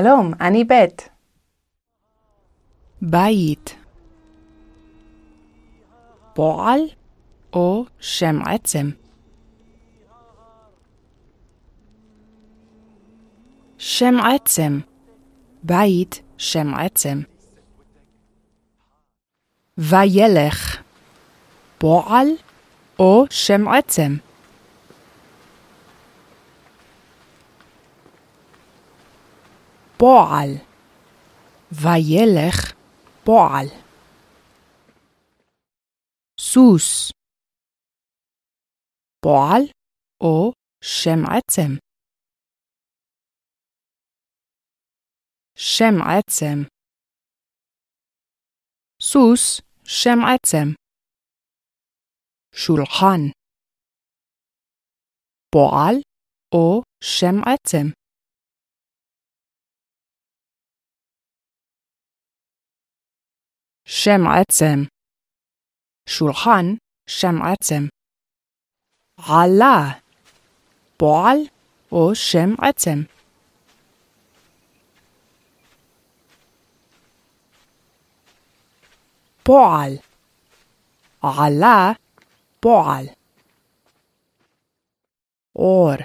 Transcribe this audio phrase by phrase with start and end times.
[0.00, 1.08] שלום, אני בית.
[3.02, 3.76] בית
[6.34, 6.80] פועל
[7.52, 8.90] או שם עצם?
[13.78, 14.80] שם עצם
[15.62, 17.20] בית שם עצם
[19.78, 20.82] וילך
[21.78, 22.28] פועל
[22.98, 24.16] או שם עצם?
[29.98, 30.50] פועל.
[31.72, 32.74] וילך
[33.24, 33.66] פועל.
[36.40, 37.12] סוס.
[39.24, 39.62] פועל
[40.20, 40.52] או
[40.84, 41.70] שם עצם.
[45.56, 46.58] שם עצם.
[49.02, 50.68] סוס שם עצם.
[52.54, 53.20] שולחן.
[55.52, 55.94] פועל
[56.54, 58.05] או שם עצם
[63.88, 64.78] שם עצם
[66.08, 66.64] שולחן
[67.08, 67.82] שם עצם
[69.18, 70.00] עלה
[70.96, 71.38] פועל
[71.92, 72.98] או שם עצם
[79.42, 79.92] פועל
[81.22, 81.92] עלה
[82.60, 83.06] פועל
[85.56, 85.96] אור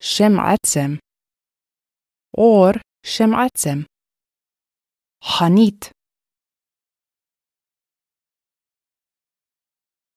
[0.00, 0.90] שם עצם
[2.38, 3.78] אור שם עצם
[5.22, 5.92] חנית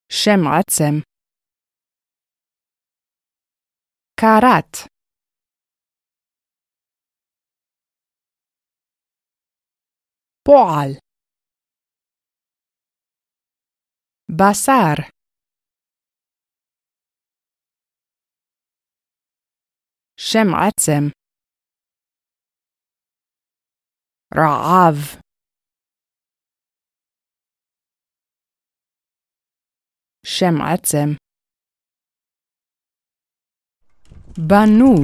[0.09, 0.93] שם עצם
[4.19, 4.91] קרת
[10.45, 10.91] פועל
[14.29, 14.95] בשר
[20.17, 21.20] שם עצם
[24.37, 25.21] רעב.
[30.25, 31.07] שם עצם.
[34.47, 34.95] בנו.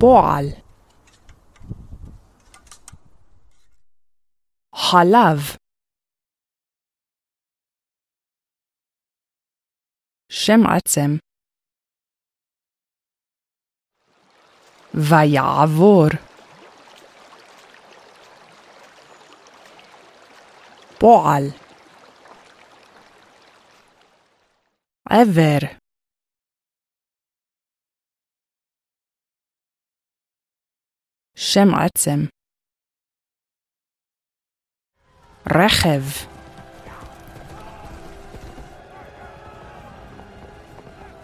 [0.00, 0.46] פועל.
[4.74, 5.38] חלב.
[10.32, 11.23] שם עצם
[14.94, 16.08] ויעבור
[21.00, 21.44] פועל
[25.10, 25.58] עבר
[31.36, 32.20] שם עצם
[35.46, 36.02] רכב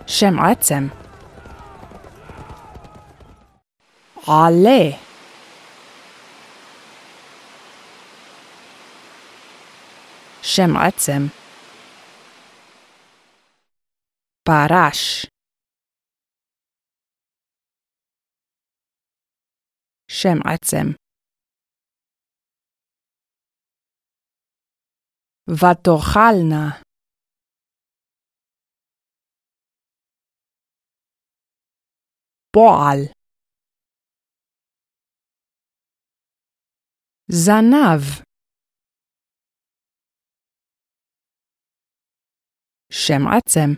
[0.07, 1.00] שם עצם
[4.31, 4.83] עלה.
[10.43, 11.23] שם עצם.
[14.49, 15.27] פרש.
[20.09, 20.87] שם עצם.
[25.49, 26.83] ותאכלנה.
[32.53, 33.20] פועל
[37.33, 38.03] זנב.
[42.93, 43.71] שם עצם.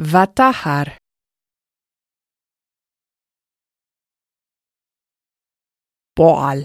[0.00, 0.84] ותחר
[6.16, 6.58] פועל.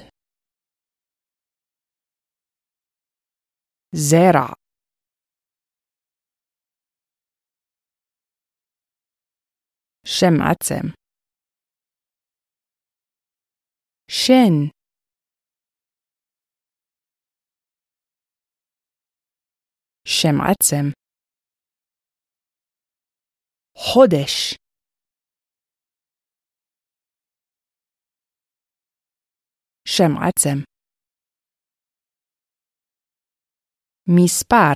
[3.95, 4.53] זרע.
[10.05, 11.03] שם עצם
[14.16, 14.54] שן.
[20.08, 20.86] שם עצם.
[23.78, 24.58] חודש.
[29.88, 30.58] שם עצם.
[34.08, 34.74] מספר.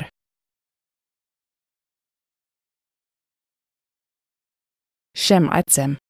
[5.18, 6.07] שם עצם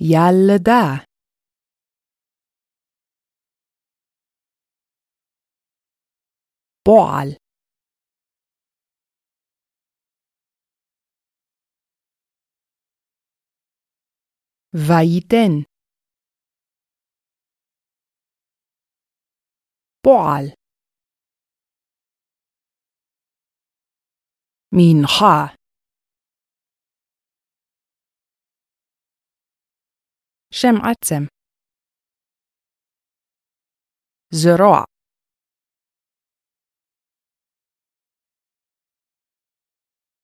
[0.00, 1.08] ילדה
[6.84, 7.28] פועל
[14.74, 15.52] וייתן
[20.02, 20.44] פועל
[24.72, 25.57] מנחה
[30.60, 31.22] שם עצם.
[34.32, 34.84] זרוע.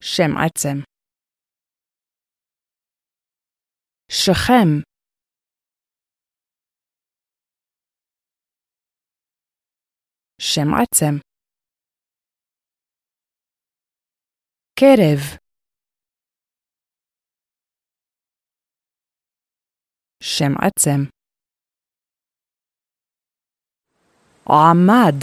[0.03, 0.77] שם עצם.
[4.11, 4.69] שכם.
[10.39, 11.15] שם עצם.
[14.79, 15.44] קרב
[20.27, 21.01] שם עצם.
[24.49, 25.19] עמד.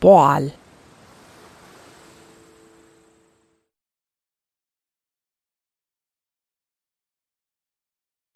[0.00, 0.44] פועל.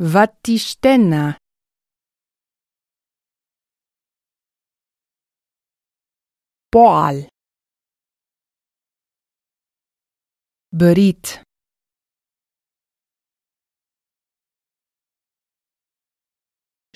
[0.00, 1.31] ותשתנה.
[6.73, 7.40] פועל
[10.79, 11.27] ברית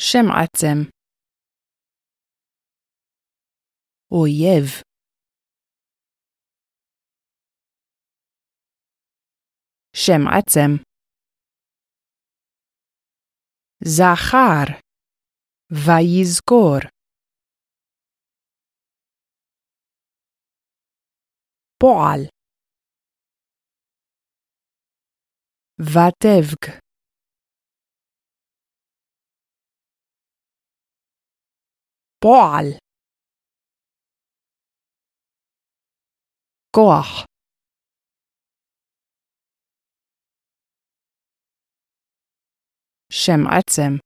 [0.01, 0.91] שם עצם
[4.11, 4.83] אויב
[9.97, 10.71] שם עצם
[13.85, 14.65] זכר
[15.71, 16.79] ויזכור
[21.81, 22.34] פועל
[25.81, 26.85] ותבק
[32.21, 32.67] פועל
[36.77, 37.25] כוח
[43.13, 43.99] שם עצם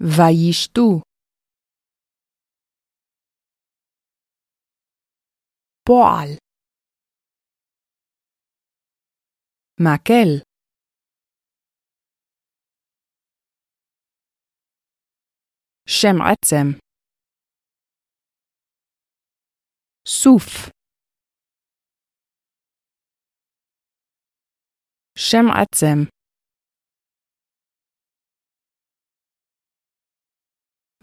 [0.00, 1.05] וישתו
[5.86, 6.28] פועל
[9.80, 10.30] מקל
[15.88, 16.66] שם עצם
[20.08, 20.70] סוף
[25.18, 25.98] שם עצם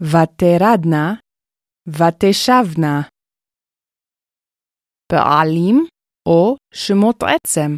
[0.00, 1.06] ותרדנה
[1.88, 3.13] ותשבנה
[5.12, 5.86] פעלים
[6.28, 7.76] או שמות עצם.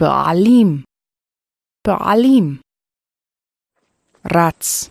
[0.00, 0.84] פעלים
[1.86, 2.60] פעלים
[4.26, 4.90] רץ.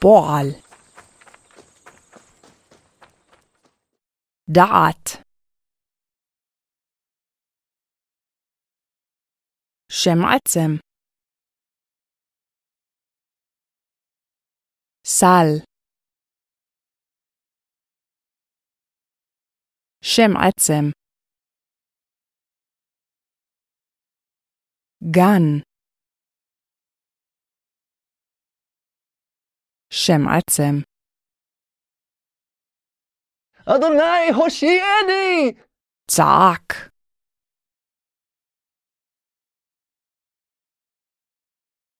[0.00, 0.46] פועל
[4.48, 5.24] דעת.
[9.92, 10.93] שם עצם
[15.06, 15.46] סל
[20.02, 20.90] שם עצם
[25.10, 25.60] גן
[29.90, 30.74] שם עצם
[33.66, 35.60] אדוני הושיעני!
[36.10, 36.90] צעק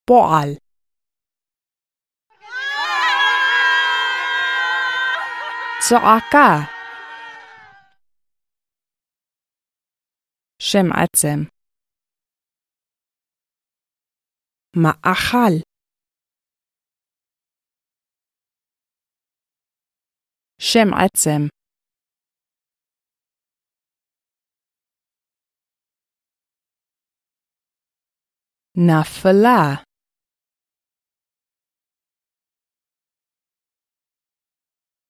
[0.07, 0.64] פועל
[5.89, 6.75] צעקה
[10.59, 11.39] שם עצם.
[14.75, 15.53] מאכל.
[20.59, 21.41] שם עצם.
[28.77, 29.83] נפלה.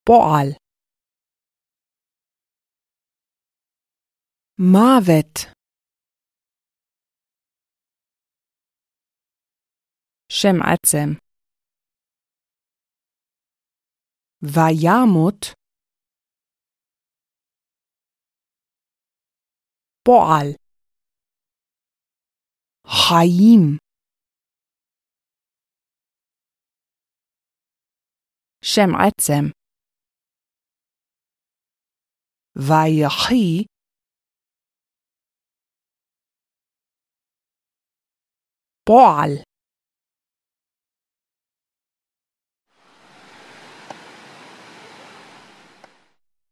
[0.06, 0.65] פועל
[4.60, 5.56] מוות.
[10.30, 11.10] שם עצם.
[14.42, 15.46] וימות.
[20.06, 20.48] פועל.
[22.88, 23.78] חיים.
[28.62, 29.52] שם עצם.
[32.56, 33.75] ויחי
[38.88, 39.42] Boal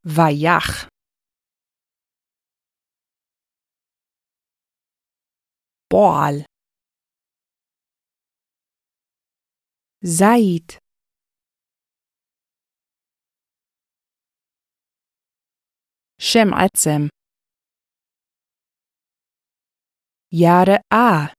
[0.04, 0.88] Vajach.
[5.92, 6.44] Boal
[10.04, 10.80] Said
[16.20, 17.10] Shem Atzem.
[20.32, 21.30] Jahre A.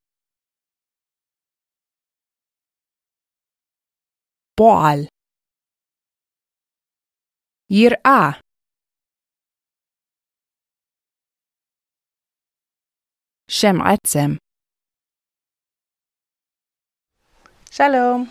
[4.57, 4.99] פועל.
[7.69, 8.31] יראה.
[13.47, 14.29] שם עצם.
[17.71, 18.25] שלום.